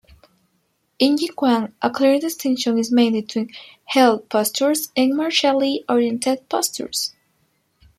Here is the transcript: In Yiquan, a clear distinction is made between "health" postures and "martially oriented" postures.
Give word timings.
In 0.97 1.17
Yiquan, 1.17 1.73
a 1.79 1.91
clear 1.91 2.17
distinction 2.19 2.79
is 2.79 2.91
made 2.91 3.13
between 3.13 3.51
"health" 3.85 4.29
postures 4.29 4.91
and 4.97 5.15
"martially 5.15 5.85
oriented" 5.87 6.49
postures. 6.49 7.13